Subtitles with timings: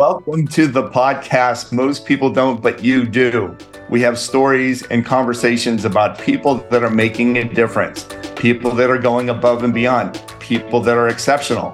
[0.00, 1.72] Welcome to the podcast.
[1.72, 3.54] Most people don't, but you do.
[3.90, 8.96] We have stories and conversations about people that are making a difference, people that are
[8.96, 11.72] going above and beyond, people that are exceptional.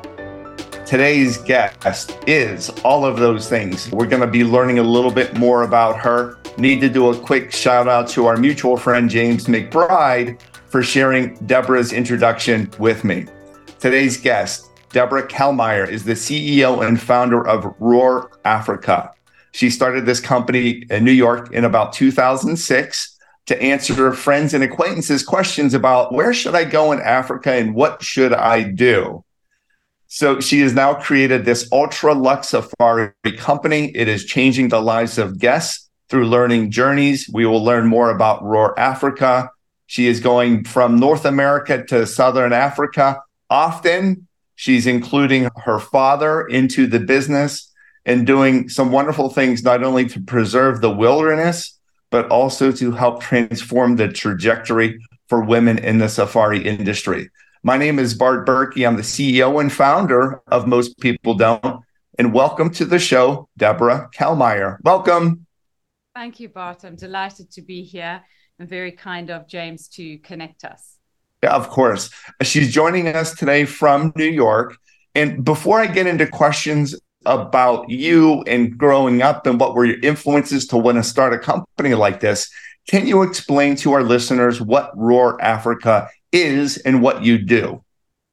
[0.84, 3.92] Today's guest is all of those things.
[3.92, 6.36] We're going to be learning a little bit more about her.
[6.58, 11.36] Need to do a quick shout out to our mutual friend, James McBride, for sharing
[11.46, 13.26] Deborah's introduction with me.
[13.78, 14.66] Today's guest,
[14.96, 19.10] Deborah Calmeyer, is the CEO and founder of Roar Africa.
[19.52, 24.64] She started this company in New York in about 2006 to answer her friends and
[24.64, 29.22] acquaintances questions about where should I go in Africa and what should I do?
[30.06, 33.94] So she has now created this ultra lux safari company.
[33.94, 37.28] It is changing the lives of guests through learning journeys.
[37.30, 39.50] We will learn more about Roar Africa.
[39.88, 43.20] She is going from North America to Southern Africa.
[43.50, 47.72] Often she's including her father into the business
[48.04, 51.78] and doing some wonderful things, not only to preserve the wilderness,
[52.10, 57.28] but also to help transform the trajectory for women in the safari industry.
[57.62, 58.86] My name is Bart Berkey.
[58.86, 61.82] I'm the CEO and founder of Most People Don't.
[62.18, 64.78] And welcome to the show, Deborah Calmeyer.
[64.84, 65.46] Welcome.
[66.14, 66.84] Thank you, Bart.
[66.84, 68.22] I'm delighted to be here
[68.58, 70.95] and very kind of James to connect us.
[71.42, 72.10] Yeah, of course.
[72.42, 74.76] She's joining us today from New York.
[75.14, 80.00] And before I get into questions about you and growing up and what were your
[80.00, 82.50] influences to want to start a company like this,
[82.88, 87.82] can you explain to our listeners what Roar Africa is and what you do.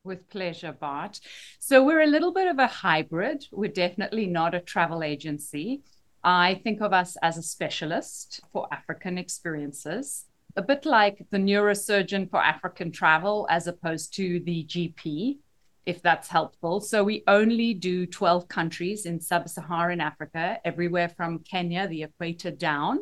[0.04, 1.20] With pleasure, Bart.
[1.60, 3.46] So, we're a little bit of a hybrid.
[3.52, 5.82] We're definitely not a travel agency.
[6.24, 12.30] I think of us as a specialist for African experiences, a bit like the neurosurgeon
[12.30, 15.38] for African travel, as opposed to the GP,
[15.86, 16.80] if that's helpful.
[16.80, 22.52] So, we only do 12 countries in sub Saharan Africa, everywhere from Kenya, the equator,
[22.52, 23.00] down.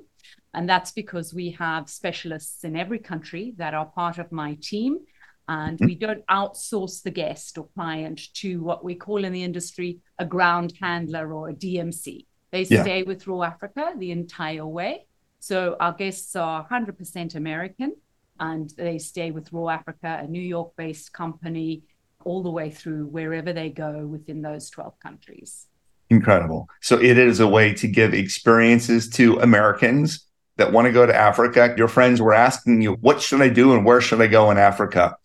[0.53, 4.99] And that's because we have specialists in every country that are part of my team.
[5.47, 9.99] And we don't outsource the guest or client to what we call in the industry
[10.17, 12.25] a ground handler or a DMC.
[12.51, 12.83] They yeah.
[12.83, 15.07] stay with Roar Africa the entire way.
[15.41, 17.95] So our guests are 100% American
[18.39, 21.81] and they stay with Roar Africa, a New York based company,
[22.23, 25.65] all the way through wherever they go within those 12 countries.
[26.11, 26.69] Incredible.
[26.81, 31.15] So it is a way to give experiences to Americans that want to go to
[31.15, 31.73] Africa.
[31.75, 34.59] Your friends were asking you, what should I do and where should I go in
[34.59, 35.17] Africa?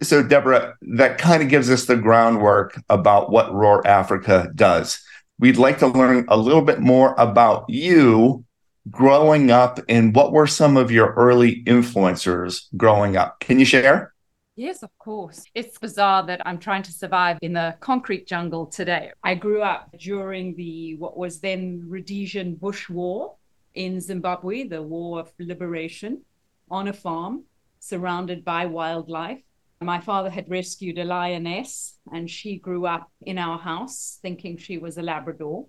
[0.00, 5.00] So, Deborah, that kind of gives us the groundwork about what Roar Africa does.
[5.38, 8.44] We'd like to learn a little bit more about you
[8.90, 13.40] growing up and what were some of your early influencers growing up.
[13.40, 14.14] Can you share?
[14.56, 15.44] Yes, of course.
[15.54, 19.12] It's bizarre that I'm trying to survive in the concrete jungle today.
[19.22, 23.36] I grew up during the what was then Rhodesian Bush War
[23.74, 26.22] in Zimbabwe, the War of Liberation,
[26.70, 27.44] on a farm
[27.78, 29.38] surrounded by wildlife.
[29.80, 34.76] My father had rescued a lioness, and she grew up in our house thinking she
[34.76, 35.66] was a Labrador.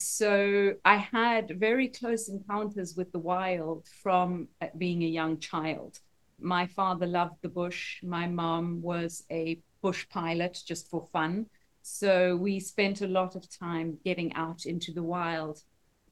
[0.00, 5.98] So I had very close encounters with the wild from uh, being a young child.
[6.40, 8.00] My father loved the bush.
[8.02, 11.46] My mom was a bush pilot just for fun.
[11.82, 15.62] So we spent a lot of time getting out into the wild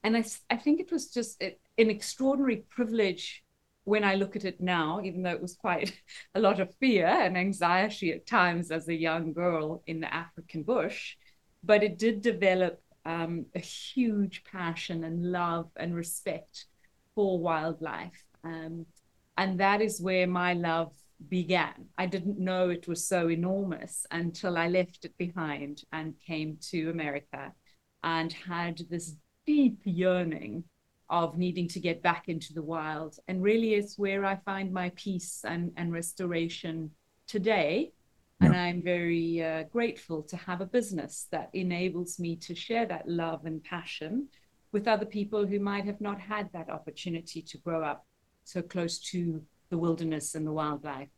[0.03, 3.43] and I, I think it was just an extraordinary privilege
[3.83, 5.93] when I look at it now, even though it was quite
[6.35, 10.63] a lot of fear and anxiety at times as a young girl in the African
[10.63, 11.17] bush,
[11.63, 16.65] but it did develop um, a huge passion and love and respect
[17.15, 18.23] for wildlife.
[18.43, 18.85] Um,
[19.37, 20.93] and that is where my love
[21.29, 21.87] began.
[21.97, 26.89] I didn't know it was so enormous until I left it behind and came to
[26.89, 27.53] America
[28.03, 30.65] and had this deep yearning
[31.09, 33.17] of needing to get back into the wild.
[33.29, 36.91] And really is where I find my peace and, and restoration
[37.25, 37.93] today.
[38.39, 38.47] Yeah.
[38.47, 43.07] And I'm very uh, grateful to have a business that enables me to share that
[43.07, 44.27] love and passion
[44.71, 48.05] with other people who might have not had that opportunity to grow up
[48.43, 51.09] so close to the wilderness and the wildlife.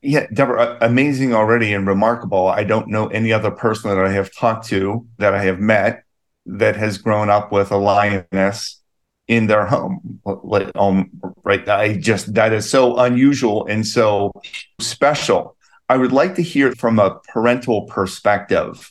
[0.00, 2.48] Yeah, Deborah, amazing already and remarkable.
[2.48, 6.02] I don't know any other person that I have talked to that I have met
[6.46, 8.82] that has grown up with a lioness
[9.28, 10.20] in their home.
[10.24, 11.10] Like, um,
[11.44, 11.68] right.
[11.68, 14.32] I just, that is so unusual and so
[14.80, 15.56] special.
[15.92, 18.90] I would like to hear from a parental perspective.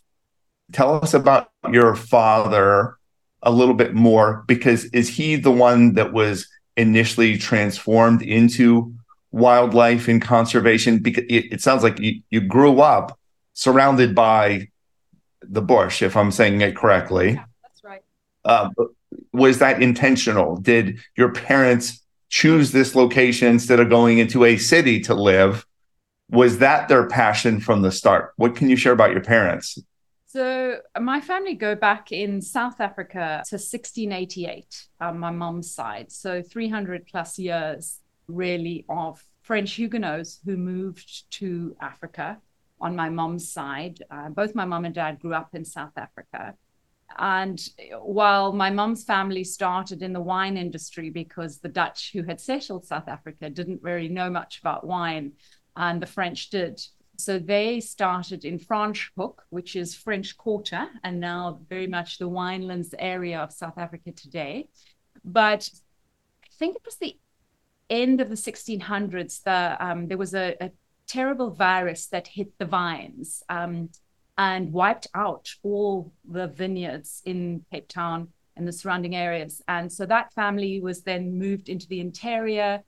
[0.72, 2.96] Tell us about your father
[3.42, 8.94] a little bit more because is he the one that was initially transformed into
[9.32, 11.00] wildlife and conservation?
[11.00, 13.18] Because it, it sounds like you, you grew up
[13.54, 14.68] surrounded by
[15.42, 17.32] the bush, if I'm saying it correctly.
[17.32, 17.82] Yeah, that's
[18.46, 18.70] Uh,
[19.34, 20.56] was that intentional?
[20.56, 25.66] Did your parents choose this location instead of going into a city to live?
[26.32, 28.34] Was that their passion from the start?
[28.38, 29.78] What can you share about your parents?
[30.28, 36.10] So my family go back in South Africa to 1688 on my mom's side.
[36.10, 38.00] So 300 plus years
[38.30, 42.40] really of French Huguenots who moved to Africa
[42.80, 44.02] on my mom's side.
[44.10, 46.56] Uh, both my mom and dad grew up in South Africa.
[47.18, 47.62] And
[48.00, 52.86] while my mom's family started in the wine industry because the Dutch who had settled
[52.86, 55.34] South Africa didn't really know much about wine,
[55.76, 56.82] and the French did.
[57.18, 62.94] So they started in Franschhoek, which is French Quarter, and now very much the winelands
[62.98, 64.70] area of South Africa today.
[65.24, 65.70] But
[66.44, 67.18] I think it was the
[67.90, 69.44] end of the 1600s.
[69.44, 70.72] The, um, there was a, a,
[71.08, 73.44] terrible virus that hit the vines.
[73.50, 73.90] Um,
[74.38, 79.62] and wiped out all the vineyards in Cape Town and the surrounding areas.
[79.68, 82.82] And so that family was then moved into the interior.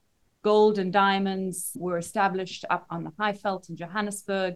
[0.44, 4.54] Gold and diamonds were established up on the Highveld in Johannesburg.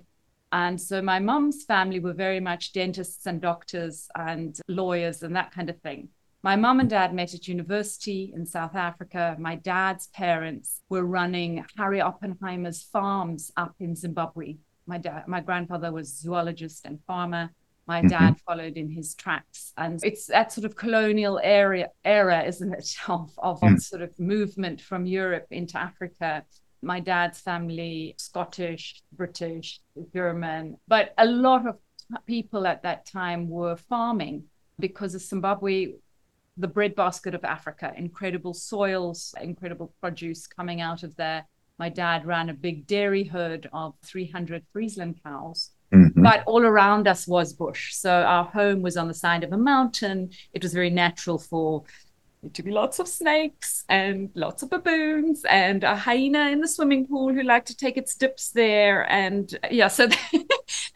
[0.52, 5.50] And so my mom's family were very much dentists and doctors and lawyers and that
[5.50, 6.10] kind of thing.
[6.44, 9.34] My mom and dad met at university in South Africa.
[9.40, 14.54] My dad's parents were running Harry Oppenheimer's farms up in Zimbabwe
[14.88, 17.50] my dad, my grandfather was zoologist and farmer.
[17.88, 18.08] My mm-hmm.
[18.08, 22.94] dad followed in his tracks, and it's that sort of colonial area era, isn't it,
[23.08, 23.80] of of, mm.
[23.80, 26.44] sort of movement from Europe into Africa.
[26.82, 29.80] My dad's family, Scottish, British,
[30.14, 31.78] German, but a lot of
[32.26, 34.44] people at that time were farming
[34.78, 35.94] because of Zimbabwe
[36.56, 41.46] the breadbasket of Africa, incredible soils, incredible produce coming out of there
[41.78, 45.70] my dad ran a big dairy herd of 300 Friesland cows.
[46.18, 46.24] Mm-hmm.
[46.24, 47.94] But all around us was bush.
[47.94, 50.30] So our home was on the side of a mountain.
[50.52, 51.84] It was very natural for
[52.52, 57.06] to be lots of snakes and lots of baboons and a hyena in the swimming
[57.06, 59.10] pool who liked to take its dips there.
[59.10, 60.08] And yeah, so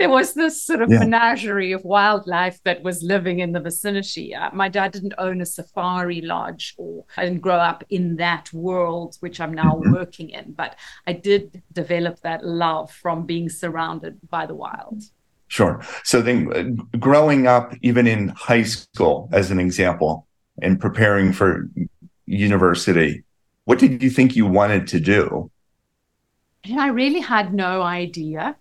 [0.02, 0.98] there was this sort of yeah.
[0.98, 4.34] menagerie of wildlife that was living in the vicinity.
[4.34, 8.52] Uh, my dad didn't own a safari lodge or I didn't grow up in that
[8.52, 9.92] world, which I'm now mm-hmm.
[9.92, 10.74] working in, but
[11.06, 15.04] I did develop that love from being surrounded by the wild.
[15.46, 15.80] Sure.
[16.02, 20.26] So then uh, growing up, even in high school, as an example,
[20.60, 21.70] and preparing for
[22.26, 23.22] university,
[23.66, 25.48] what did you think you wanted to do?
[26.76, 28.56] I really had no idea.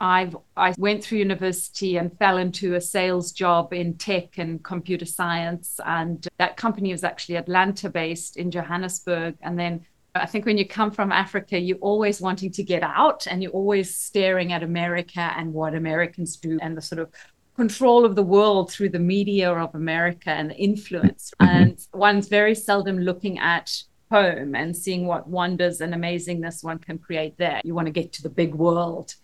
[0.00, 5.06] I I went through university and fell into a sales job in tech and computer
[5.06, 9.36] science, and that company was actually Atlanta based in Johannesburg.
[9.40, 13.26] And then I think when you come from Africa, you're always wanting to get out,
[13.26, 17.10] and you're always staring at America and what Americans do, and the sort of
[17.56, 21.32] control of the world through the media of America and the influence.
[21.40, 21.56] Mm-hmm.
[21.56, 26.98] And one's very seldom looking at home and seeing what wonders and amazingness one can
[26.98, 27.60] create there.
[27.64, 29.14] You want to get to the big world.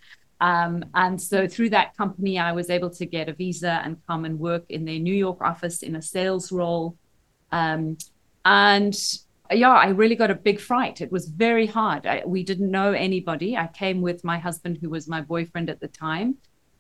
[0.43, 4.25] Um, and so through that company, I was able to get a visa and come
[4.25, 6.97] and work in their New York office in a sales role.
[7.53, 7.97] Um,
[8.45, 8.95] and
[9.53, 11.01] yeah, I really got a big fright.
[11.01, 12.07] It was very hard.
[12.07, 13.57] I, we didn't know anybody.
[13.57, 16.39] I came with my husband, who was my boyfriend at the time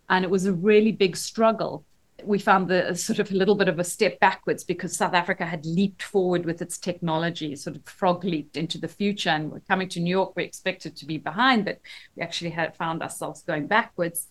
[0.08, 1.84] and it was a really big struggle.
[2.24, 5.46] We found the sort of a little bit of a step backwards because South Africa
[5.46, 9.30] had leaped forward with its technology, sort of frog leaped into the future.
[9.30, 11.80] And we're coming to New York, we expected to be behind, but
[12.16, 14.28] we actually had found ourselves going backwards.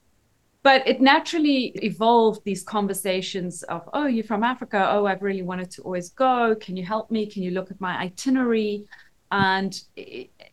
[0.63, 4.88] But it naturally evolved these conversations of, oh, you're from Africa.
[4.91, 6.55] Oh, I've really wanted to always go.
[6.60, 7.25] Can you help me?
[7.25, 8.86] Can you look at my itinerary?
[9.31, 9.83] and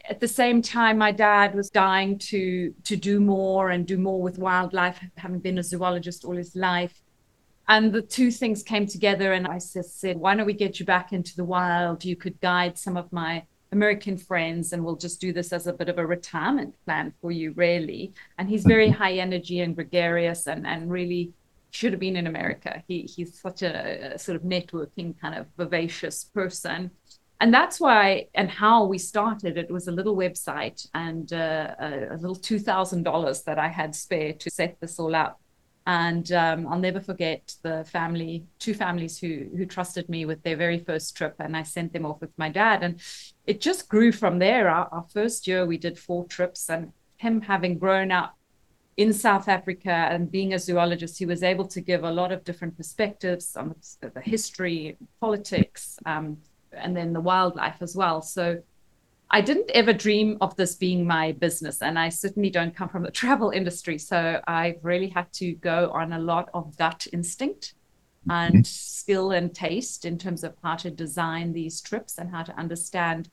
[0.09, 4.23] at the same time my dad was dying to to do more and do more
[4.23, 7.03] with wildlife having been a zoologist all his life
[7.69, 10.87] and the two things came together and i just said why don't we get you
[10.87, 12.05] back into the wild?
[12.05, 15.73] You could guide some of my american friends and we'll just do this as a
[15.73, 18.13] bit of a retirement plan for you really.
[18.39, 21.33] And he's very high energy and gregarious and and really
[21.71, 22.83] should have been in america.
[22.89, 26.91] He he's such a, a sort of networking kind of vivacious person.
[27.41, 29.57] And that's why and how we started.
[29.57, 34.33] It was a little website and uh, a, a, little $2000 that i had spare
[34.33, 35.41] to set this all up
[35.89, 40.57] and um, i'll never forget the family two families who who trusted me with their
[40.57, 43.01] very first trip and i sent them off with my dad and
[43.47, 47.41] it just grew from there our, our first year we did four trips and him
[47.41, 48.37] having grown up
[48.99, 52.43] in South Africa and being a zoologist, he was able to give a lot of
[52.43, 56.37] different perspectives on the history, politics, um,
[56.73, 58.21] and then the wildlife as well.
[58.21, 58.61] So
[59.31, 63.03] I didn't ever dream of this being my business, and I certainly don't come from
[63.03, 63.99] the travel industry.
[63.99, 67.75] So I've really had to go on a lot of gut instinct
[68.31, 68.63] and mm-hmm.
[68.65, 73.31] skill and taste in terms of how to design these trips and how to understand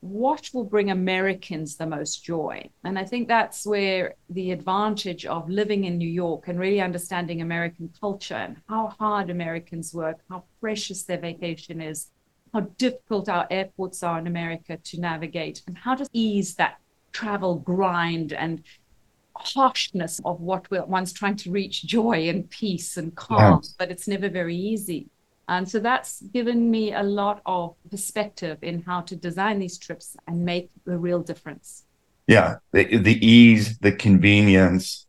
[0.00, 2.68] what will bring Americans the most joy.
[2.84, 7.42] And I think that's where the advantage of living in New York and really understanding
[7.42, 12.08] American culture and how hard Americans work, how precious their vacation is,
[12.52, 16.78] how difficult our airports are in America to navigate, and how to ease that
[17.12, 18.62] travel grind and
[19.34, 23.74] harshness of what one's trying to reach joy and peace and calm, yes.
[23.78, 25.08] but it's never very easy.
[25.48, 30.16] And so that's given me a lot of perspective in how to design these trips
[30.28, 31.84] and make the real difference.
[32.28, 35.06] Yeah, the, the ease, the convenience,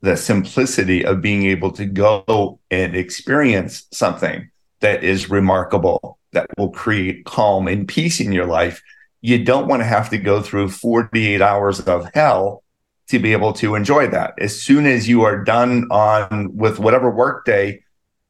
[0.00, 6.70] the simplicity of being able to go and experience something that is remarkable, that will
[6.70, 8.82] create calm and peace in your life.
[9.20, 12.62] You don't want to have to go through 48 hours of hell
[13.08, 14.34] to be able to enjoy that.
[14.38, 17.82] As soon as you are done on with whatever workday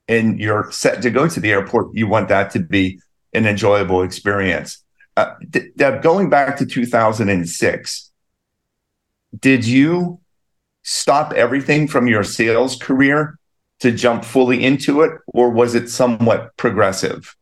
[0.08, 2.98] and you're set to go to the airport, you want that to be
[3.32, 4.82] an enjoyable experience.
[5.16, 5.34] Uh,
[6.00, 8.10] going back to 2006,
[9.38, 10.18] did you
[10.82, 13.38] stop everything from your sales career
[13.80, 17.36] to jump fully into it, or was it somewhat progressive?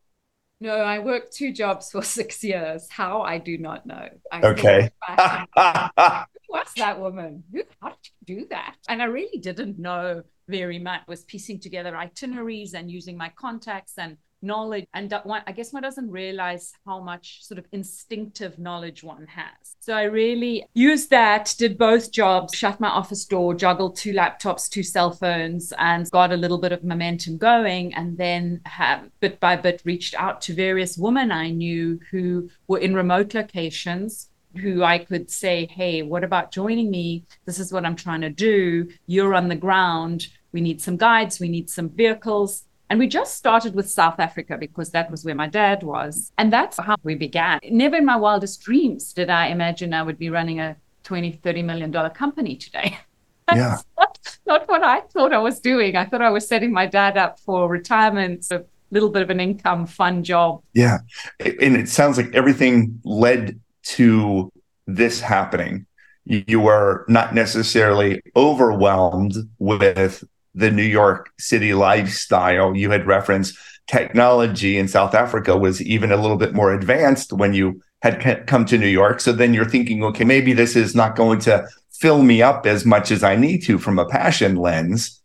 [0.60, 2.88] No, I worked two jobs for six years.
[2.90, 4.08] How I do not know.
[4.32, 4.90] I okay.
[6.48, 7.44] What's that woman?
[7.52, 8.76] Who, How did you do that?
[8.88, 11.02] And I really didn't know very much.
[11.06, 15.82] Was piecing together itineraries and using my contacts and knowledge and one, i guess one
[15.82, 21.54] doesn't realize how much sort of instinctive knowledge one has so i really used that
[21.58, 26.32] did both jobs shut my office door juggled two laptops two cell phones and got
[26.32, 30.54] a little bit of momentum going and then have, bit by bit reached out to
[30.54, 36.24] various women i knew who were in remote locations who I could say, hey, what
[36.24, 37.24] about joining me?
[37.44, 38.88] This is what I'm trying to do.
[39.06, 40.28] You're on the ground.
[40.52, 41.40] We need some guides.
[41.40, 42.64] We need some vehicles.
[42.90, 46.32] And we just started with South Africa because that was where my dad was.
[46.38, 47.60] And that's how we began.
[47.70, 51.62] Never in my wildest dreams did I imagine I would be running a 20, 30
[51.62, 52.98] million dollar company today.
[53.54, 53.78] yeah.
[53.98, 55.96] Not, not, what I thought I was doing.
[55.96, 59.40] I thought I was setting my dad up for retirement, a little bit of an
[59.40, 60.62] income, fun job.
[60.72, 60.98] Yeah.
[61.40, 64.50] And it sounds like everything led to
[64.86, 65.86] this happening.
[66.24, 70.24] You were not necessarily overwhelmed with
[70.58, 72.76] the New York City lifestyle.
[72.76, 77.54] You had referenced technology in South Africa was even a little bit more advanced when
[77.54, 79.20] you had come to New York.
[79.20, 82.84] So then you're thinking, okay, maybe this is not going to fill me up as
[82.84, 85.20] much as I need to from a passion lens.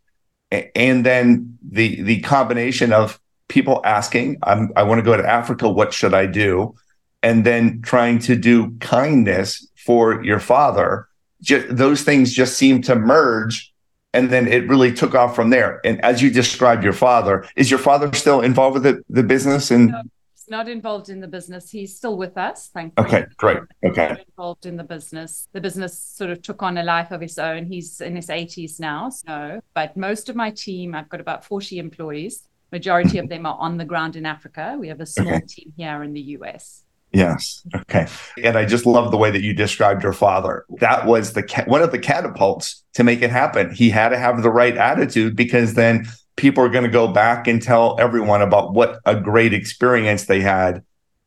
[0.50, 5.68] And then the the combination of people asking, i want to go to Africa.
[5.68, 6.74] What should I do?
[7.22, 11.08] And then trying to do kindness for your father.
[11.42, 13.73] Just, those things just seem to merge
[14.14, 15.80] and then it really took off from there.
[15.84, 19.70] And as you described your father, is your father still involved with the, the business?
[19.70, 20.02] And no,
[20.32, 21.70] he's not involved in the business.
[21.70, 22.68] He's still with us.
[22.68, 23.08] Thankfully.
[23.08, 23.58] Okay, great.
[23.84, 24.16] Okay.
[24.28, 25.48] Involved in the business.
[25.52, 27.66] The business sort of took on a life of its own.
[27.66, 29.10] He's in his 80s now.
[29.10, 32.48] So, but most of my team, I've got about 40 employees.
[32.70, 33.30] Majority of mm-hmm.
[33.30, 34.76] them are on the ground in Africa.
[34.78, 35.46] We have a small okay.
[35.46, 36.83] team here in the US.
[37.14, 37.64] Yes.
[37.74, 38.06] Okay.
[38.42, 40.64] And I just love the way that you described your father.
[40.80, 43.72] That was the ca- one of the catapults to make it happen.
[43.72, 46.06] He had to have the right attitude because then
[46.36, 50.40] people are going to go back and tell everyone about what a great experience they
[50.40, 50.82] had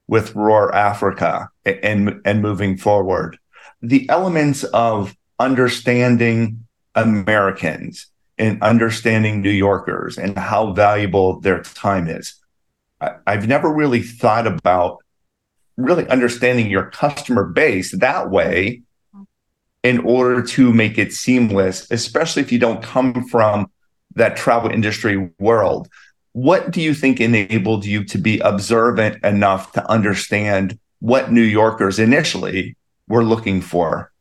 [0.08, 3.38] with Roar Africa and and moving forward.
[3.82, 6.66] The elements of understanding
[6.96, 12.36] Americans and understanding New Yorkers and how valuable their time is.
[13.00, 15.04] I, I've never really thought about
[15.78, 18.82] really understanding your customer base that way
[19.84, 23.72] in order to make it seamless, especially if you don't come from
[24.16, 25.88] that travel industry world.
[26.34, 32.00] What do you think enabled you to be observant enough to understand what New Yorkers
[32.00, 32.76] initially
[33.08, 34.12] were looking for?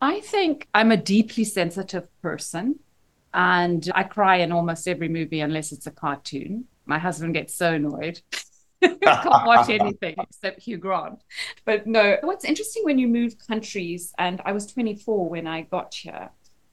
[0.00, 2.80] I think I'm a deeply sensitive person
[3.32, 6.64] and I cry in almost every movie unless it's a cartoon.
[6.86, 8.20] My husband gets so annoyed.
[9.02, 11.22] can't watch anything except Hugh Grant.
[11.64, 15.94] But no, what's interesting when you move countries, and I was 24 when I got
[15.94, 16.30] here,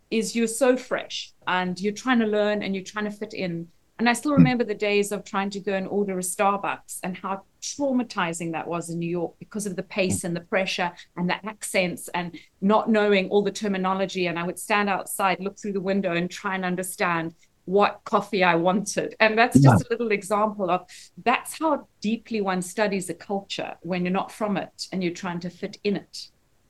[0.09, 3.67] is you're so fresh and you're trying to learn and you're trying to fit in.
[3.99, 4.37] And I still hmm.
[4.37, 8.67] remember the days of trying to go and order a Starbucks and how traumatizing that
[8.67, 12.37] was in New York because of the pace and the pressure and the accents and
[12.61, 14.27] not knowing all the terminology.
[14.27, 17.33] And I would stand outside, look through the window, and try and understand
[17.67, 19.13] what coffee I wanted.
[19.19, 19.87] And that's just yeah.
[19.87, 20.81] a little example of
[21.23, 25.41] that's how deeply one studies a culture when you're not from it and you're trying
[25.41, 26.29] to fit in it.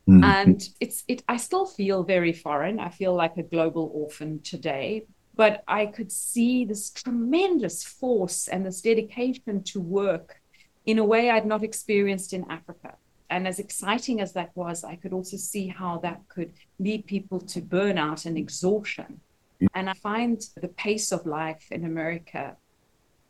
[0.09, 0.23] Mm-hmm.
[0.23, 2.79] And it's it I still feel very foreign.
[2.79, 5.05] I feel like a global orphan today.
[5.37, 10.41] but I could see this tremendous force and this dedication to work
[10.85, 12.95] in a way I'd not experienced in Africa.
[13.29, 17.39] And as exciting as that was, I could also see how that could lead people
[17.41, 19.19] to burnout and exhaustion.
[19.73, 22.55] And I find the pace of life in America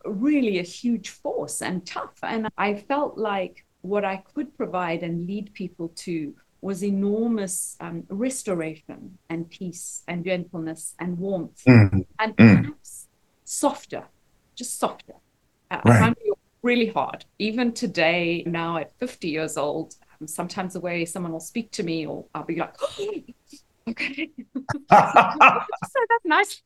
[0.05, 2.17] really a huge force and tough.
[2.24, 8.03] And I felt like what I could provide and lead people to was enormous um,
[8.10, 12.05] restoration and peace and gentleness and warmth mm.
[12.19, 12.62] and mm.
[12.63, 13.07] perhaps
[13.43, 14.03] softer,
[14.55, 15.13] just softer.
[15.69, 15.96] Uh, right.
[15.96, 17.25] I find it really hard.
[17.39, 21.84] Even today, now at 50 years old, um, sometimes the way someone will speak to
[21.84, 23.13] me, or I'll be like, oh,
[23.89, 24.29] okay.
[24.56, 26.62] so that's nice.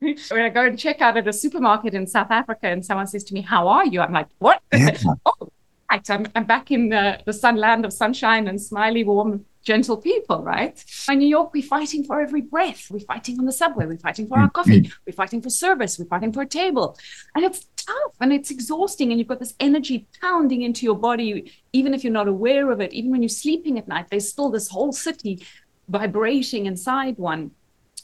[0.00, 3.22] When I go and check out at a supermarket in South Africa and someone says
[3.24, 4.00] to me, How are you?
[4.00, 4.62] I'm like, What?
[4.72, 4.96] Yeah.
[5.26, 5.52] oh,
[5.90, 6.10] right.
[6.10, 10.42] I'm, I'm back in the, the sun land of sunshine and smiley, warm, gentle people,
[10.42, 10.82] right?
[11.10, 12.86] In New York, we're fighting for every breath.
[12.90, 13.86] We're fighting on the subway.
[13.86, 14.52] We're fighting for our mm-hmm.
[14.52, 14.92] coffee.
[15.06, 15.98] We're fighting for service.
[15.98, 16.98] We're fighting for a table.
[17.34, 19.10] And it's tough and it's exhausting.
[19.10, 22.80] And you've got this energy pounding into your body, even if you're not aware of
[22.80, 22.92] it.
[22.92, 25.44] Even when you're sleeping at night, there's still this whole city
[25.90, 27.50] vibrating inside one.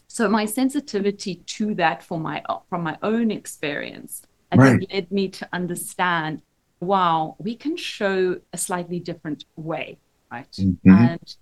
[0.09, 4.78] So my sensitivity to that for my from my own experience, I right.
[4.78, 6.43] think led me to understand,
[6.81, 9.99] wow, we can show a slightly different way,
[10.31, 10.50] right?
[10.52, 10.90] Mm-hmm.
[10.90, 11.37] And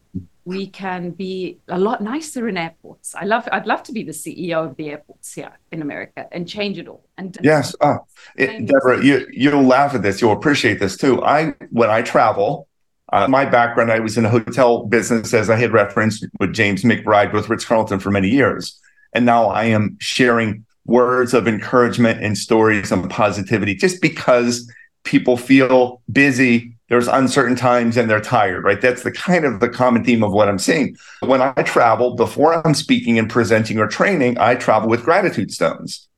[0.45, 3.15] we can be a lot nicer in airports.
[3.15, 6.47] I love I'd love to be the CEO of the airports here in America and
[6.47, 7.05] change it all.
[7.17, 7.99] And yes, oh,
[8.37, 10.21] it, Deborah, you you'll laugh at this.
[10.21, 11.23] You'll appreciate this too.
[11.23, 12.69] I when I travel,
[13.15, 16.83] uh, my background, I was in a hotel business, as I had referenced with James
[16.83, 18.77] McBride with Ritz Carlton for many years.
[19.13, 24.69] And now I am sharing words of encouragement and stories and positivity just because
[25.05, 26.75] people feel busy.
[26.89, 28.81] There's uncertain times and they're tired, right?
[28.81, 30.97] That's the kind of the common theme of what I'm seeing.
[31.21, 36.09] When I travel, before I'm speaking and presenting or training, I travel with gratitude stones.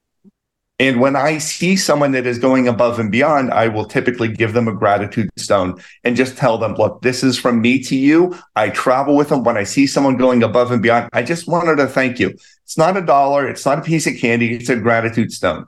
[0.79, 4.53] And when I see someone that is going above and beyond, I will typically give
[4.53, 8.39] them a gratitude stone and just tell them, look, this is from me to you.
[8.57, 9.43] I travel with them.
[9.43, 12.29] When I see someone going above and beyond, I just wanted to thank you.
[12.65, 13.49] It's not a dollar.
[13.49, 14.55] It's not a piece of candy.
[14.55, 15.67] It's a gratitude stone.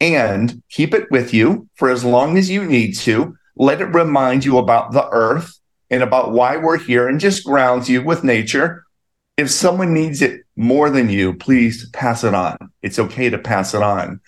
[0.00, 3.36] And keep it with you for as long as you need to.
[3.56, 5.58] Let it remind you about the earth
[5.90, 8.84] and about why we're here and just grounds you with nature.
[9.40, 12.58] If someone needs it more than you, please pass it on.
[12.82, 14.20] It's okay to pass it on.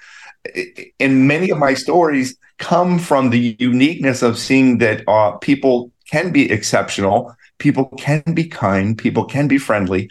[0.99, 6.33] And many of my stories come from the uniqueness of seeing that uh, people can
[6.33, 10.11] be exceptional, people can be kind, people can be friendly.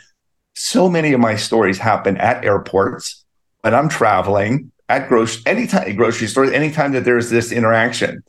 [0.54, 3.26] So many of my stories happen at airports
[3.62, 8.24] when I'm traveling, at grocery anytime grocery stores, anytime that there's this interaction.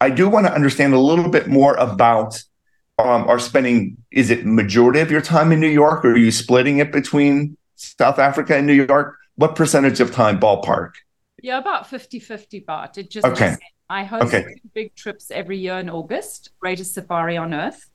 [0.00, 2.42] I do want to understand a little bit more about
[2.98, 6.30] um, are spending is it majority of your time in New York or are you
[6.30, 9.16] splitting it between South Africa and New York?
[9.36, 10.92] What percentage of time ballpark?
[11.40, 12.98] Yeah, about 50 50 Bart.
[12.98, 13.56] It just okay.
[13.88, 14.60] I host okay.
[14.74, 17.88] big trips every year in August, Greatest Safari on Earth.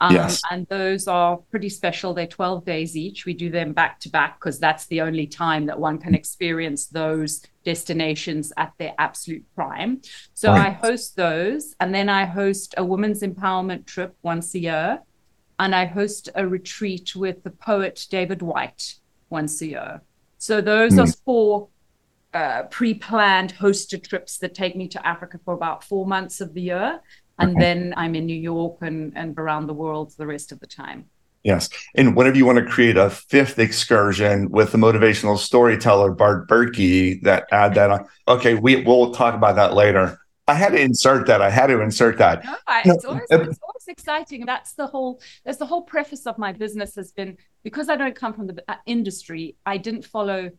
[0.00, 0.40] Um, yes.
[0.50, 2.14] And those are pretty special.
[2.14, 3.26] They're 12 days each.
[3.26, 6.86] We do them back to back because that's the only time that one can experience
[6.86, 10.00] those destinations at their absolute prime.
[10.34, 10.68] So right.
[10.68, 11.74] I host those.
[11.80, 15.00] And then I host a women's empowerment trip once a year.
[15.58, 18.94] And I host a retreat with the poet David Whyte
[19.28, 20.02] once a year.
[20.38, 21.02] So those mm.
[21.02, 21.68] are four
[22.32, 26.54] uh, pre planned hosted trips that take me to Africa for about four months of
[26.54, 27.00] the year
[27.38, 27.60] and okay.
[27.60, 31.06] then I'm in New York and, and around the world the rest of the time.
[31.44, 31.68] Yes.
[31.94, 37.22] And whenever you want to create a fifth excursion with the motivational storyteller, Bart Berkey,
[37.22, 38.06] that add that on.
[38.26, 40.18] Okay, we, we'll talk about that later.
[40.48, 41.42] I had to insert that.
[41.42, 42.44] I had to insert that.
[42.44, 44.46] No, it's, always, it's always exciting.
[44.46, 45.20] That's the whole.
[45.44, 48.64] That's the whole preface of my business has been because I don't come from the
[48.66, 49.56] uh, industry.
[49.66, 50.50] I didn't follow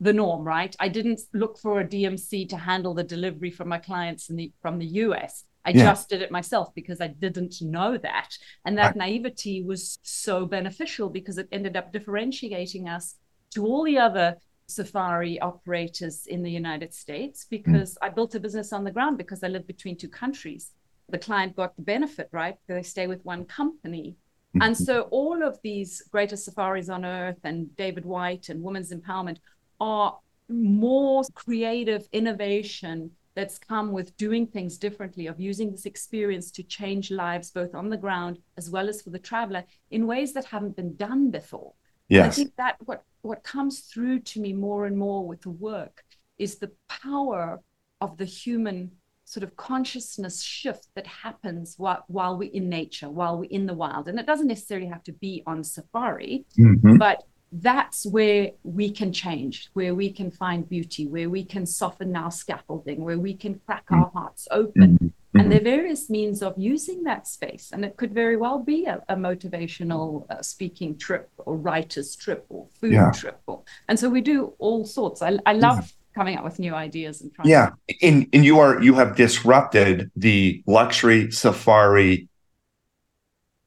[0.00, 0.74] the norm, right?
[0.80, 4.52] I didn't look for a DMC to handle the delivery for my clients in the
[4.62, 5.44] from the US.
[5.64, 5.84] I yeah.
[5.84, 8.36] just did it myself because I didn't know that.
[8.64, 13.16] And that naivety was so beneficial because it ended up differentiating us
[13.54, 17.56] to all the other safari operators in the United States hmm.
[17.56, 17.98] because mm.
[18.02, 20.70] I built a business on the ground because I live between two countries.
[21.08, 22.56] The client got the benefit, right?
[22.68, 24.16] They stay with one company.
[24.54, 24.62] Mm-hmm.
[24.62, 29.38] And so all of these greatest safaris on earth and David Whyte and women's empowerment
[29.80, 30.18] are
[30.48, 37.10] more creative innovation that's come with doing things differently, of using this experience to change
[37.10, 40.76] lives both on the ground as well as for the traveler in ways that haven't
[40.76, 41.72] been done before.
[42.08, 42.26] Yes.
[42.26, 46.02] I think that what, what comes through to me more and more with the work
[46.38, 47.60] is the power
[48.00, 48.90] of the human
[49.24, 53.74] sort of consciousness shift that happens while, while we're in nature, while we're in the
[53.74, 54.08] wild.
[54.08, 56.96] And it doesn't necessarily have to be on safari, mm-hmm.
[56.96, 62.14] but that's where we can change, where we can find beauty, where we can soften
[62.14, 64.04] our scaffolding, where we can crack mm-hmm.
[64.04, 64.94] our hearts open.
[64.94, 65.38] Mm-hmm.
[65.38, 67.70] And there are various means of using that space.
[67.72, 72.46] And it could very well be a, a motivational uh, speaking trip or writer's trip
[72.48, 73.12] or food yeah.
[73.12, 73.40] trip.
[73.46, 75.22] Or, and so we do all sorts.
[75.22, 76.14] I, I love yeah.
[76.14, 77.48] coming up with new ideas and trying.
[77.48, 77.70] Yeah.
[78.02, 82.28] And, and you are, you have disrupted the luxury safari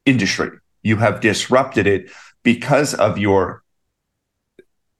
[0.04, 0.50] industry.
[0.82, 2.10] You have disrupted it
[2.42, 3.63] because of your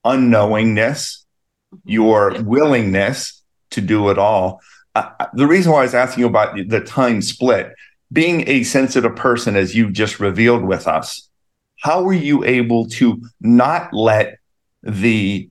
[0.05, 1.25] unknowingness,
[1.75, 1.77] mm-hmm.
[1.85, 4.61] your willingness to do it all.
[4.95, 7.73] Uh, the reason why I was asking you about the time split,
[8.13, 11.29] being a sensitive person, as you just revealed with us,
[11.81, 14.39] how were you able to not let
[14.83, 15.49] the,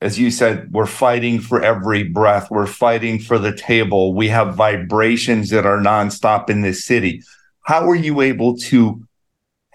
[0.00, 4.54] as you said, we're fighting for every breath, we're fighting for the table, we have
[4.54, 7.22] vibrations that are nonstop in this city.
[7.62, 9.02] How were you able to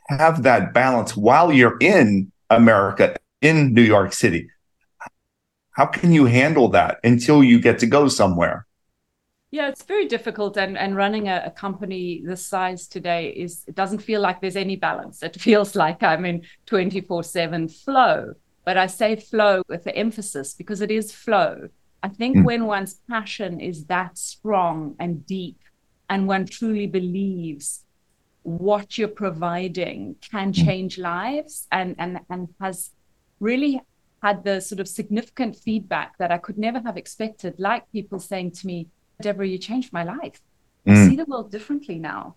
[0.09, 4.49] have that balance while you're in America in New York City.
[5.71, 8.65] How can you handle that until you get to go somewhere?
[9.51, 10.57] Yeah, it's very difficult.
[10.57, 14.55] And, and running a, a company this size today is it doesn't feel like there's
[14.55, 15.23] any balance.
[15.23, 18.33] It feels like I'm in 24 7 flow.
[18.65, 21.69] But I say flow with the emphasis because it is flow.
[22.03, 22.43] I think mm.
[22.43, 25.57] when one's passion is that strong and deep,
[26.09, 27.83] and one truly believes
[28.43, 30.65] what you're providing can mm.
[30.65, 32.91] change lives and, and, and has
[33.39, 33.81] really
[34.23, 38.51] had the sort of significant feedback that I could never have expected, like people saying
[38.51, 38.87] to me,
[39.21, 40.41] Deborah, you changed my life.
[40.85, 41.09] I mm.
[41.09, 42.35] see the world differently now.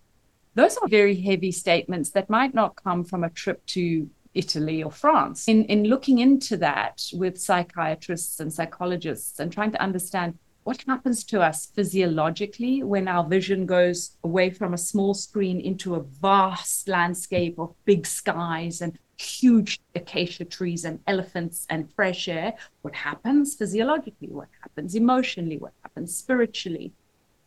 [0.53, 4.91] Those are very heavy statements that might not come from a trip to Italy or
[4.91, 5.47] France.
[5.47, 11.23] In, in looking into that with psychiatrists and psychologists and trying to understand what happens
[11.23, 16.87] to us physiologically when our vision goes away from a small screen into a vast
[16.87, 23.55] landscape of big skies and huge acacia trees and elephants and fresh air, what happens
[23.55, 26.93] physiologically, what happens emotionally, what happens spiritually.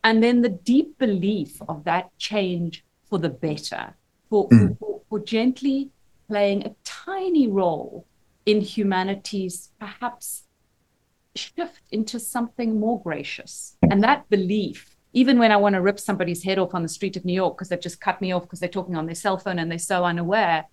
[0.03, 3.95] And then the deep belief of that change for the better,
[4.29, 4.77] for, mm.
[4.79, 5.89] for, for gently
[6.27, 8.05] playing a tiny role
[8.45, 10.43] in humanity's perhaps
[11.35, 13.77] shift into something more gracious.
[13.81, 17.17] And that belief, even when I want to rip somebody's head off on the street
[17.17, 19.37] of New York because they've just cut me off because they're talking on their cell
[19.37, 20.65] phone and they're so unaware,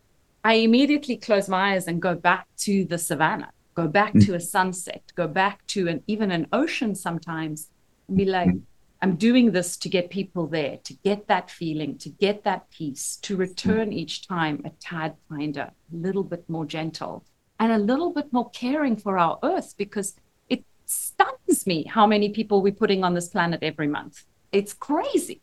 [0.45, 4.27] I immediately close my eyes and go back to the savannah, go back mm.
[4.27, 7.69] to a sunset, go back to an even an ocean sometimes,
[8.09, 8.63] and be like, mm.
[9.01, 13.17] I'm doing this to get people there, to get that feeling, to get that peace,
[13.23, 13.95] to return mm.
[13.95, 17.25] each time a tad kinder, a little bit more gentle,
[17.61, 20.17] and a little bit more caring for our earth because
[20.49, 24.25] it stuns me how many people we're putting on this planet every month.
[24.51, 25.41] It's crazy.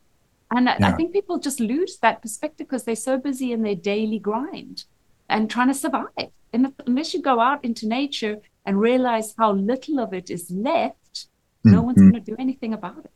[0.52, 0.88] And yeah.
[0.88, 4.86] I think people just lose that perspective because they're so busy in their daily grind
[5.30, 6.32] and trying to survive.
[6.52, 11.14] And unless you go out into nature and realize how little of it is left,
[11.14, 11.72] mm-hmm.
[11.72, 13.12] no one's going to do anything about it.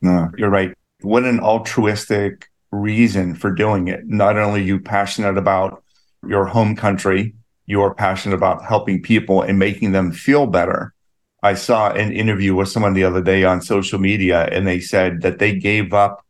[0.00, 0.74] No, you're right.
[1.02, 4.06] What an altruistic reason for doing it.
[4.06, 5.82] Not only you passionate about
[6.26, 7.34] your home country,
[7.66, 10.94] you're passionate about helping people and making them feel better.
[11.42, 15.22] I saw an interview with someone the other day on social media, and they said
[15.22, 16.24] that they gave up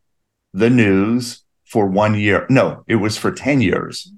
[0.52, 2.46] the news for one year.
[2.50, 4.12] No, it was for 10 years.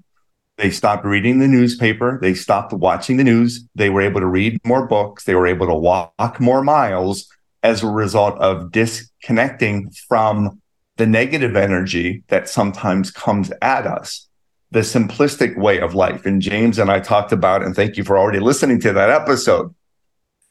[0.58, 2.18] They stopped reading the newspaper.
[2.20, 3.64] They stopped watching the news.
[3.74, 5.24] They were able to read more books.
[5.24, 7.28] They were able to walk more miles
[7.62, 10.60] as a result of disconnecting from
[10.96, 14.28] the negative energy that sometimes comes at us,
[14.70, 16.26] the simplistic way of life.
[16.26, 19.74] And James and I talked about, and thank you for already listening to that episode,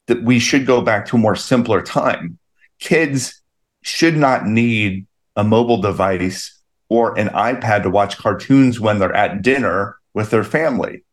[0.08, 2.38] that we should go back to a more simpler time.
[2.80, 3.42] Kids
[3.84, 9.42] should not need a mobile device or an iPad to watch cartoons when they're at
[9.42, 11.04] dinner with their family.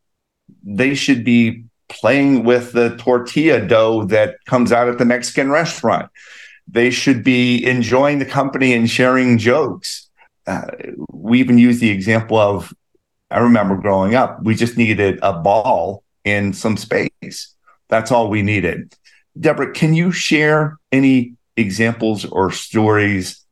[0.65, 6.11] They should be playing with the tortilla dough that comes out at the Mexican restaurant.
[6.67, 10.11] They should be enjoying the company and sharing jokes.
[10.47, 10.67] Uh,
[11.13, 12.73] we even use the example of
[13.31, 17.55] I remember growing up, we just needed a ball in some space.
[17.89, 18.95] That's all we needed.
[19.39, 23.45] Deborah, can you share any examples or stories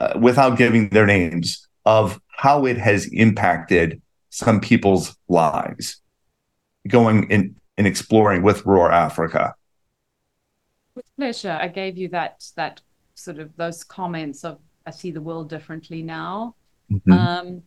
[0.00, 6.00] uh, without giving their names of how it has impacted some people's lives
[6.88, 9.54] going in and exploring with Roar Africa.
[10.94, 11.58] With pleasure.
[11.60, 12.80] I gave you that that
[13.14, 16.54] sort of those comments of I see the world differently now.
[16.90, 17.12] Mm-hmm.
[17.12, 17.62] Um,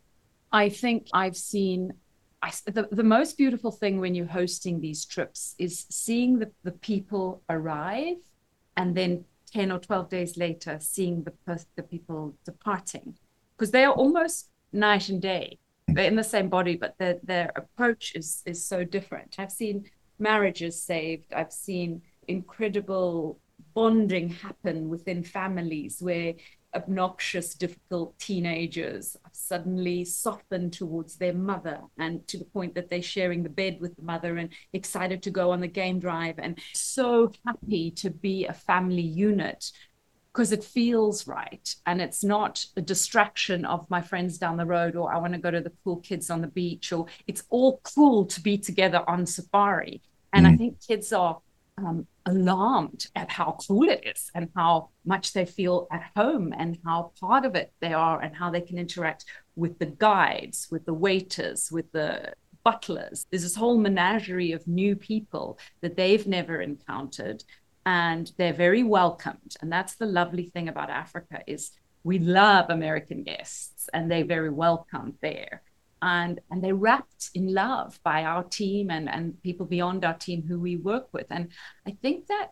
[0.51, 1.93] I think I've seen
[2.41, 6.71] I, the, the most beautiful thing when you're hosting these trips is seeing the, the
[6.71, 8.17] people arrive
[8.75, 9.25] and then
[9.57, 13.15] 10 or 12 days later seeing the, the people departing
[13.55, 17.51] because they are almost night and day they're in the same body, but their their
[17.55, 19.35] approach is is so different.
[19.39, 19.85] I've seen
[20.19, 21.33] marriages saved.
[21.33, 23.39] I've seen incredible
[23.73, 26.33] bonding happen within families where
[26.77, 33.43] obnoxious, difficult teenagers suddenly soften towards their mother and to the point that they're sharing
[33.43, 37.31] the bed with the mother and excited to go on the game drive and so
[37.45, 39.71] happy to be a family unit
[40.37, 44.95] because it feels right and it's not a distraction of my friends down the road
[44.95, 47.81] or I want to go to the cool kids on the beach or it's all
[47.83, 50.01] cool to be together on safari.
[50.33, 50.53] And mm.
[50.53, 51.39] I think kids are
[51.77, 56.77] um, alarmed at how cool it is and how much they feel at home and
[56.83, 60.85] how part of it they are and how they can interact with the guides, with
[60.85, 63.27] the waiters, with the butlers.
[63.29, 67.43] There's this whole menagerie of new people that they've never encountered
[67.85, 69.55] and they're very welcomed.
[69.61, 71.71] And that's the lovely thing about Africa is
[72.03, 75.61] we love American guests and they're very welcome there.
[76.01, 80.43] And, and they're wrapped in love by our team and, and people beyond our team
[80.47, 81.27] who we work with.
[81.29, 81.49] And
[81.87, 82.49] I think that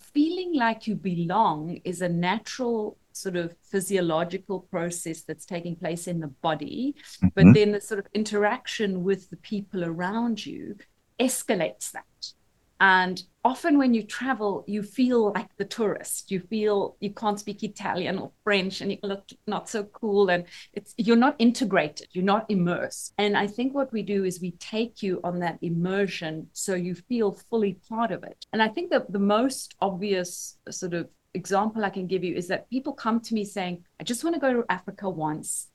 [0.00, 6.20] feeling like you belong is a natural sort of physiological process that's taking place in
[6.20, 7.28] the body, mm-hmm.
[7.34, 10.76] but then the sort of interaction with the people around you
[11.20, 12.32] escalates that.
[12.82, 16.32] And often when you travel, you feel like the tourist.
[16.32, 20.30] You feel you can't speak Italian or French and you look not so cool.
[20.30, 23.14] And it's you're not integrated, you're not immersed.
[23.18, 26.96] And I think what we do is we take you on that immersion so you
[26.96, 28.46] feel fully part of it.
[28.52, 32.48] And I think that the most obvious sort of example I can give you is
[32.48, 35.68] that people come to me saying, I just want to go to Africa once.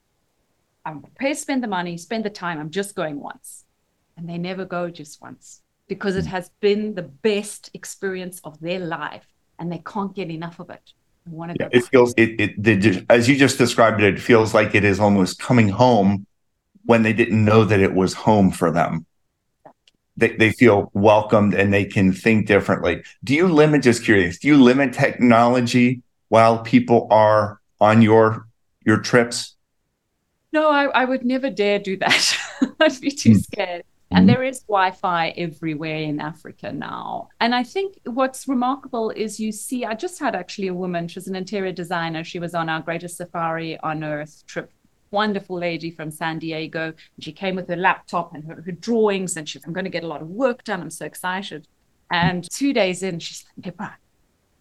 [0.83, 2.59] I'm prepared to spend the money, spend the time.
[2.59, 3.63] I'm just going once.
[4.17, 8.79] And they never go just once because it has been the best experience of their
[8.79, 9.25] life
[9.59, 10.93] and they can't get enough of it.
[11.59, 14.83] yeah, it feels it, it the, as you just described it, it feels like it
[14.83, 16.25] is almost coming home
[16.85, 19.05] when they didn't know that it was home for them.
[20.15, 23.03] They, they feel welcomed and they can think differently.
[23.23, 28.47] Do you limit, just curious, do you limit technology while people are on your
[28.85, 29.55] your trips?
[30.53, 32.37] No, I, I would never dare do that.
[32.79, 33.43] I'd be too mm.
[33.43, 33.83] scared.
[34.11, 34.35] And mm-hmm.
[34.35, 37.29] there is Wi Fi everywhere in Africa now.
[37.41, 41.27] And I think what's remarkable is you see, I just had actually a woman, she's
[41.27, 42.23] an interior designer.
[42.23, 44.71] She was on our greatest safari on earth trip.
[45.11, 46.93] Wonderful lady from San Diego.
[47.19, 50.03] She came with her laptop and her, her drawings, and she's, I'm going to get
[50.03, 50.81] a lot of work done.
[50.81, 51.67] I'm so excited.
[52.11, 53.97] And two days in, she's like, Deborah,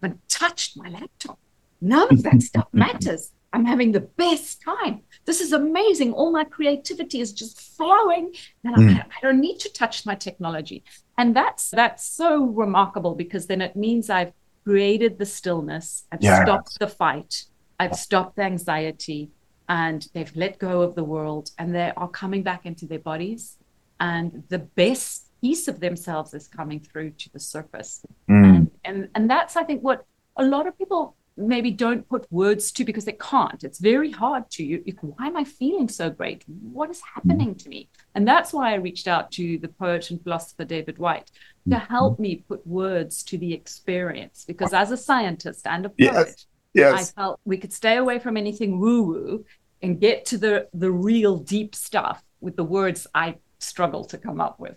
[0.01, 1.39] I haven't touched my laptop.
[1.81, 3.31] None of that stuff matters.
[3.57, 5.01] I'm having the best time.
[5.25, 6.13] This is amazing.
[6.13, 8.95] All my creativity is just flowing, and mm.
[8.95, 10.83] I, I, don't need to touch my technology.
[11.17, 14.31] And that's that's so remarkable because then it means I've
[14.63, 16.05] created the stillness.
[16.11, 16.43] I've yeah.
[16.43, 17.45] stopped the fight.
[17.79, 19.31] I've stopped the anxiety,
[19.67, 23.57] and they've let go of the world, and they are coming back into their bodies,
[23.99, 28.05] and the best piece of themselves is coming through to the surface.
[28.29, 28.45] Mm.
[28.45, 32.71] And, and and that's I think what a lot of people maybe don't put words
[32.73, 33.63] to because they can't.
[33.63, 34.83] It's very hard to you.
[35.01, 36.43] Why am I feeling so great?
[36.47, 37.89] What is happening to me?
[38.15, 41.31] And that's why I reached out to the poet and philosopher David Whyte
[41.69, 41.93] to mm-hmm.
[41.93, 44.45] help me put words to the experience.
[44.45, 46.47] Because as a scientist and a poet, yes.
[46.73, 46.93] Yes.
[46.93, 49.45] I felt we could stay away from anything woo-woo
[49.81, 54.39] and get to the the real deep stuff with the words I struggle to come
[54.39, 54.75] up with.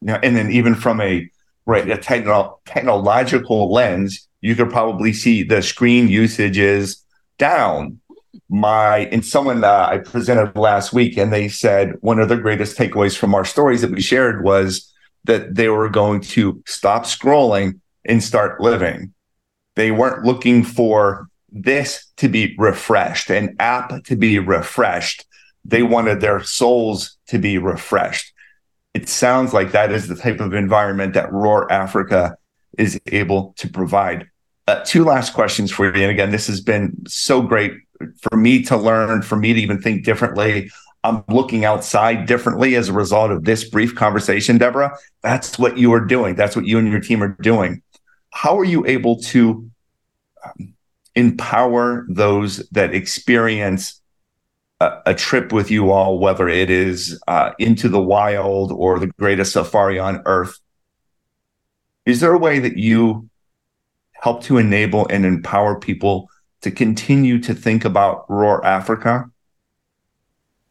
[0.00, 1.28] Yeah, and then even from a
[1.66, 7.02] right a techno- technological lens, you could probably see the screen usage is
[7.38, 7.98] down.
[8.50, 12.76] My and someone uh, I presented last week, and they said one of the greatest
[12.76, 14.92] takeaways from our stories that we shared was
[15.24, 19.14] that they were going to stop scrolling and start living.
[19.76, 25.24] They weren't looking for this to be refreshed, an app to be refreshed.
[25.64, 28.34] They wanted their souls to be refreshed.
[28.92, 32.36] It sounds like that is the type of environment that Roar Africa
[32.76, 34.28] is able to provide.
[34.66, 36.02] Uh, two last questions for you.
[36.02, 37.72] And again, this has been so great
[38.22, 40.70] for me to learn, for me to even think differently.
[41.04, 44.96] I'm looking outside differently as a result of this brief conversation, Deborah.
[45.22, 46.34] That's what you are doing.
[46.34, 47.82] That's what you and your team are doing.
[48.30, 49.70] How are you able to
[50.44, 50.74] um,
[51.14, 54.00] empower those that experience
[54.80, 59.06] a, a, trip with you all, whether it is uh, into the wild or the
[59.18, 60.58] greatest safari on earth?
[62.06, 63.28] Is there a way that you
[64.24, 66.30] help to enable and empower people
[66.62, 69.30] to continue to think about Roar Africa?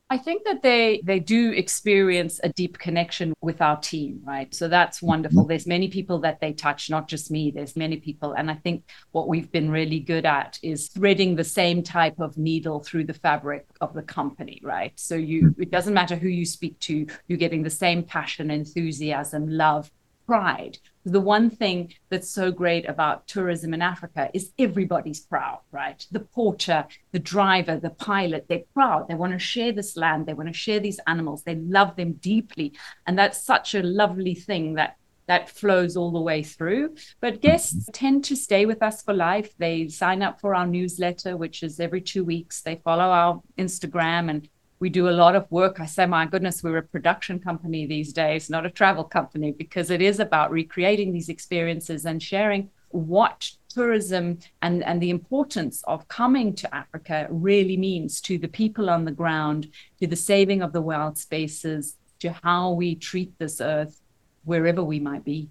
[0.09, 4.53] I think that they they do experience a deep connection with our team, right?
[4.53, 5.43] So that's wonderful.
[5.43, 5.49] Mm-hmm.
[5.49, 7.51] There's many people that they touch, not just me.
[7.51, 8.77] There's many people, and I think
[9.11, 13.19] what we've been really good at is threading the same type of needle through the
[13.25, 14.93] fabric of the company, right?
[14.95, 15.61] So you mm-hmm.
[15.61, 19.91] it doesn't matter who you speak to, you're getting the same passion, enthusiasm, love,
[20.25, 26.05] pride the one thing that's so great about tourism in Africa is everybody's proud, right?
[26.11, 29.07] The porter, the driver, the pilot, they're proud.
[29.07, 30.25] They want to share this land.
[30.25, 31.43] They want to share these animals.
[31.43, 32.73] They love them deeply.
[33.05, 36.95] And that's such a lovely thing that that flows all the way through.
[37.21, 37.91] But guests mm-hmm.
[37.91, 39.53] tend to stay with us for life.
[39.57, 42.61] They sign up for our newsletter, which is every two weeks.
[42.61, 44.49] They follow our Instagram and
[44.83, 45.79] we do a lot of work.
[45.79, 49.89] I say, my goodness, we're a production company these days, not a travel company, because
[49.89, 56.05] it is about recreating these experiences and sharing what tourism and, and the importance of
[56.09, 60.73] coming to Africa really means to the people on the ground, to the saving of
[60.73, 64.01] the wild spaces, to how we treat this earth
[64.43, 65.47] wherever we might be.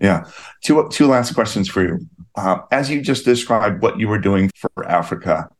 [0.00, 0.24] Yeah.
[0.64, 2.04] Two, two last questions for you.
[2.34, 5.50] Uh, as you just described what you were doing for Africa,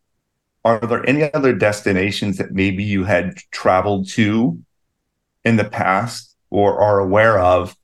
[0.66, 4.60] are there any other destinations that maybe you had traveled to
[5.44, 7.76] in the past or are aware of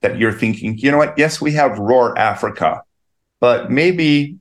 [0.00, 1.18] that you're thinking, you know what?
[1.18, 2.82] Yes, we have Roar Africa,
[3.38, 4.38] but maybe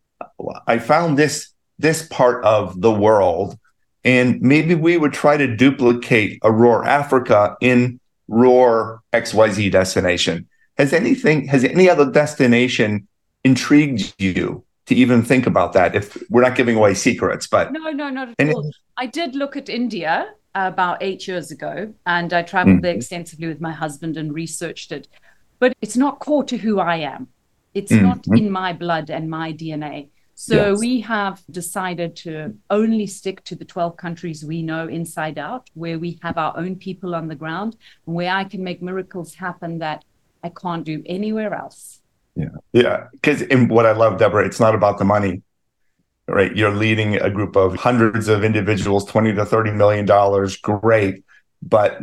[0.66, 1.50] I found this
[1.80, 3.60] this part of the world,
[4.06, 8.00] and maybe we would try to duplicate a Roar Africa in
[8.30, 10.48] Roar XYZ destination.
[10.78, 13.08] Has anything, has any other destination
[13.44, 17.92] intrigued you to even think about that if we're not giving away secrets but no
[17.92, 22.42] no not at all i did look at india about eight years ago and i
[22.42, 22.82] traveled mm-hmm.
[22.82, 25.08] there extensively with my husband and researched it
[25.60, 27.28] but it's not core to who i am
[27.74, 28.06] it's mm-hmm.
[28.06, 30.80] not in my blood and my dna so yes.
[30.80, 36.00] we have decided to only stick to the 12 countries we know inside out where
[36.00, 39.80] we have our own people on the ground and where i can make miracles happen
[39.80, 40.04] that
[40.44, 42.01] i can't do anywhere else
[42.36, 42.50] yeah.
[42.74, 43.08] Yeah.
[43.12, 45.42] Because in what I love, Deborah, it's not about the money,
[46.28, 46.56] right?
[46.56, 50.58] You're leading a group of hundreds of individuals, 20 to 30 million dollars.
[50.58, 51.24] Great.
[51.62, 52.00] But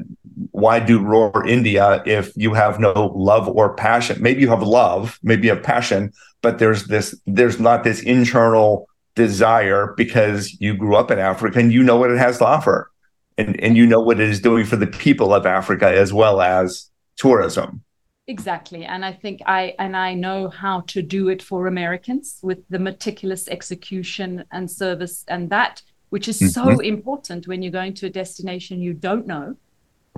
[0.52, 4.22] why do Roar India if you have no love or passion?
[4.22, 6.12] Maybe you have love, maybe you have passion,
[6.42, 11.72] but there's this, there's not this internal desire because you grew up in Africa and
[11.72, 12.90] you know what it has to offer.
[13.36, 16.40] And, and you know what it is doing for the people of Africa as well
[16.40, 17.82] as tourism.
[18.28, 18.84] Exactly.
[18.84, 22.78] And I think I and I know how to do it for Americans with the
[22.78, 26.48] meticulous execution and service and that which is mm-hmm.
[26.48, 29.56] so important when you're going to a destination you don't know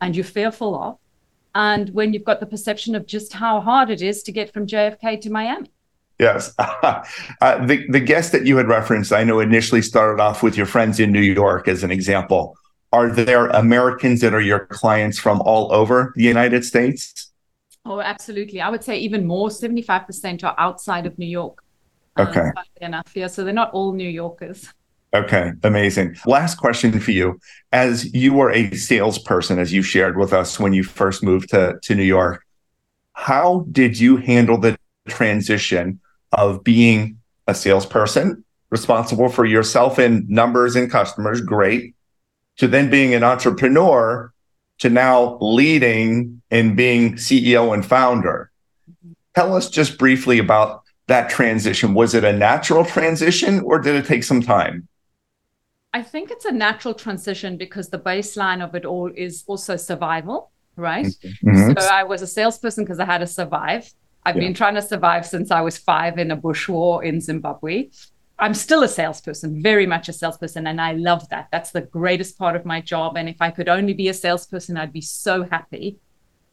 [0.03, 0.99] and you're fearful of
[1.55, 4.67] and when you've got the perception of just how hard it is to get from
[4.67, 5.71] JFK to Miami.
[6.19, 6.53] Yes.
[6.59, 7.03] uh,
[7.67, 11.01] the, the guest that you had referenced, I know initially started off with your friends
[11.01, 12.57] in New York as an example.
[12.93, 17.30] Are there Americans that are your clients from all over the United States?
[17.85, 18.61] Oh, absolutely.
[18.61, 19.49] I would say even more.
[19.49, 21.63] 75% are outside of New York.
[22.17, 22.51] Um, okay.
[22.81, 23.11] enough.
[23.15, 23.27] Yeah.
[23.29, 24.69] So they're not all New Yorkers.
[25.13, 26.17] Okay, amazing.
[26.25, 27.41] Last question for you.
[27.73, 31.79] As you were a salesperson, as you shared with us when you first moved to,
[31.83, 32.45] to New York,
[33.15, 35.99] how did you handle the transition
[36.33, 41.41] of being a salesperson responsible for yourself and numbers and customers?
[41.41, 41.97] Great.
[42.59, 44.33] To then being an entrepreneur
[44.81, 48.51] to now leading and being CEO and founder.
[49.35, 51.95] Tell us just briefly about that transition.
[51.95, 54.89] Was it a natural transition or did it take some time?
[55.93, 60.51] I think it's a natural transition because the baseline of it all is also survival,
[60.77, 61.07] right?
[61.07, 61.73] Mm-hmm.
[61.79, 63.93] So I was a salesperson because I had to survive.
[64.25, 64.43] I've yeah.
[64.43, 67.89] been trying to survive since I was five in a bush war in Zimbabwe.
[68.41, 71.49] I'm still a salesperson, very much a salesperson, and I love that.
[71.53, 73.19] That's the greatest part of my job.
[73.19, 75.99] And if I could only be a salesperson, I'd be so happy.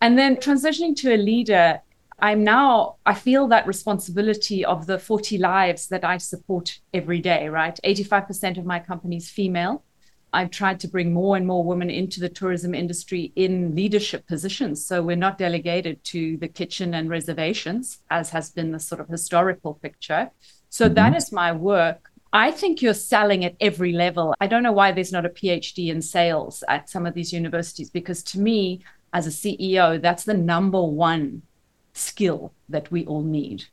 [0.02, 1.82] And then transitioning to a leader,
[2.20, 7.48] I'm now, I feel that responsibility of the 40 lives that I support every day,
[7.48, 7.80] right?
[7.86, 9.84] 85% of my company is female.
[10.34, 14.86] I've tried to bring more and more women into the tourism industry in leadership positions.
[14.86, 19.08] So we're not delegated to the kitchen and reservations, as has been the sort of
[19.08, 20.32] historical picture.
[20.78, 20.94] So mm-hmm.
[20.94, 22.12] that is my work.
[22.34, 24.36] I think you're selling at every level.
[24.40, 27.90] I don't know why there's not a PhD in sales at some of these universities,
[27.90, 31.42] because to me, as a CEO, that's the number one
[31.94, 33.66] skill that we all need.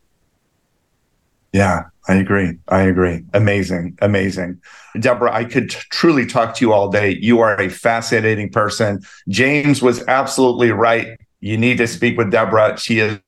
[1.53, 2.57] Yeah, I agree.
[2.69, 3.23] I agree.
[3.35, 3.99] Amazing.
[4.01, 4.59] Amazing.
[4.99, 7.11] Deborah, I could t- truly talk to you all day.
[7.21, 9.03] You are a fascinating person.
[9.29, 11.19] James was absolutely right.
[11.39, 12.79] You need to speak with Deborah.
[12.79, 13.19] She is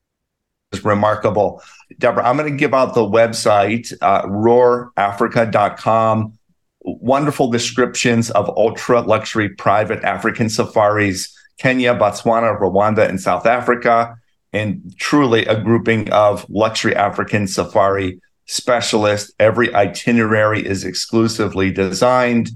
[0.82, 1.62] remarkable.
[1.96, 6.38] Deborah, I'm going to give out the website, uh, roarafrica.com.
[6.82, 14.16] wonderful descriptions of ultra luxury private African safaris, Kenya, Botswana, Rwanda, and South Africa,
[14.52, 19.32] and truly a grouping of luxury African safari specialists.
[19.38, 22.50] Every itinerary is exclusively designed.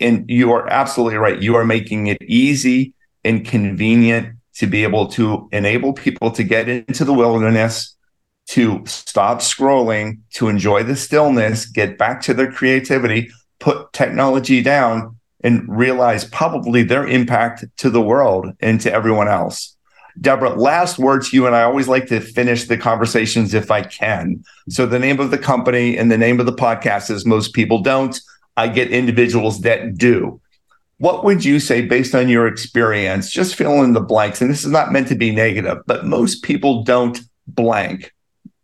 [0.00, 1.40] And you are absolutely right.
[1.40, 2.94] You are making it easy
[3.24, 7.94] and convenient to be able to enable people to get into the wilderness,
[8.48, 15.16] to stop scrolling, to enjoy the stillness, get back to their creativity, put technology down,
[15.42, 19.76] and realize probably their impact to the world and to everyone else.
[20.20, 23.82] Deborah, last word to you, and I always like to finish the conversations if I
[23.82, 24.42] can.
[24.68, 27.82] So, the name of the company and the name of the podcast is Most People
[27.82, 28.18] Don't.
[28.56, 30.40] I get individuals that do.
[30.98, 34.40] What would you say, based on your experience, just fill in the blanks?
[34.40, 38.14] And this is not meant to be negative, but most people don't blank.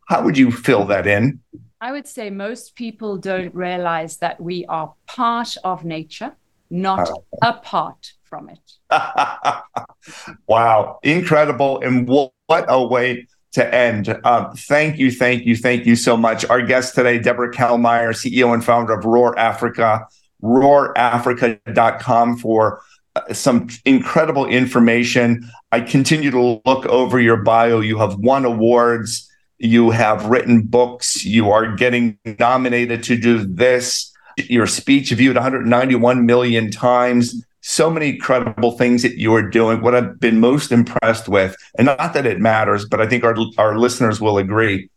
[0.09, 1.41] How would you fill that in?
[1.81, 6.33] I would say most people don't realize that we are part of nature,
[6.71, 8.73] not uh, apart from it.
[10.47, 11.81] wow, incredible.
[11.81, 14.19] And what a way to end.
[14.25, 16.45] Um, thank you, thank you, thank you so much.
[16.47, 20.07] Our guest today, Deborah Calmeyer, CEO and founder of Roar Africa,
[20.43, 22.83] roarafrica.com for
[23.15, 25.49] uh, some incredible information.
[25.71, 27.81] I continue to look over your bio.
[27.81, 29.29] You have won awards,
[29.59, 34.13] you have written books, you are getting nominated to do this.
[34.37, 39.81] Your speech viewed 191 million times so many incredible things that you are doing.
[39.81, 43.37] What I've been most impressed with, and not that it matters, but I think our,
[43.57, 44.91] our listeners will agree,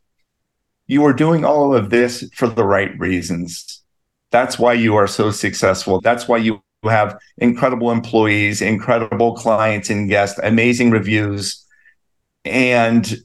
[0.87, 3.83] you are doing all of this for the right reasons.
[4.31, 6.01] That's why you are so successful.
[6.01, 11.63] That's why you have incredible employees, incredible clients and guests, amazing reviews,
[12.43, 13.15] and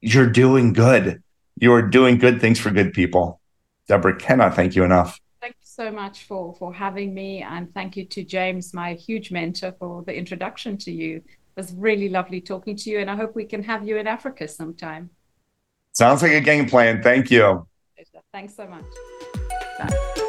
[0.00, 1.22] you're doing good.
[1.58, 3.40] You're doing good things for good people.
[3.88, 7.96] Deborah, cannot thank you enough Thank you so much for for having me, and thank
[7.96, 11.18] you to James, my huge mentor, for the introduction to you.
[11.18, 14.08] It was really lovely talking to you, and I hope we can have you in
[14.08, 15.08] Africa sometime.
[15.92, 17.00] Sounds like a game plan.
[17.00, 17.64] Thank you.
[18.32, 18.84] Thanks so much.
[19.78, 20.22] Bye.